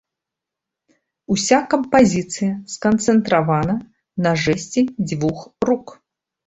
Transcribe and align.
Уся 1.35 1.59
кампазіцыя 1.75 2.53
сканцэнтравана 2.77 3.75
на 4.29 4.37
жэсце 4.47 4.79
дзвюх 5.07 5.39
рук. 5.71 5.87